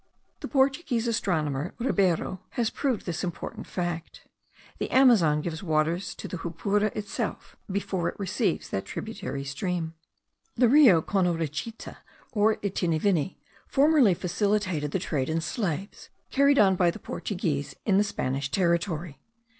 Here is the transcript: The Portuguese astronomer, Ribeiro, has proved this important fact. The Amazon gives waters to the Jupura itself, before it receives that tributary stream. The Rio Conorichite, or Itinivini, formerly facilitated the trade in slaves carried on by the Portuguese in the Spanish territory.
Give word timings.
The 0.39 0.47
Portuguese 0.47 1.07
astronomer, 1.07 1.75
Ribeiro, 1.77 2.39
has 2.57 2.71
proved 2.71 3.05
this 3.05 3.23
important 3.23 3.67
fact. 3.67 4.27
The 4.79 4.89
Amazon 4.89 5.41
gives 5.41 5.61
waters 5.61 6.15
to 6.15 6.27
the 6.27 6.37
Jupura 6.39 6.87
itself, 6.97 7.55
before 7.71 8.09
it 8.09 8.17
receives 8.19 8.67
that 8.71 8.85
tributary 8.85 9.43
stream. 9.43 9.93
The 10.55 10.67
Rio 10.69 11.03
Conorichite, 11.03 11.97
or 12.31 12.55
Itinivini, 12.63 13.35
formerly 13.67 14.15
facilitated 14.15 14.89
the 14.89 14.97
trade 14.97 15.29
in 15.29 15.39
slaves 15.39 16.09
carried 16.31 16.57
on 16.57 16.75
by 16.75 16.89
the 16.89 16.97
Portuguese 16.97 17.75
in 17.85 17.99
the 17.99 18.03
Spanish 18.03 18.49
territory. 18.49 19.19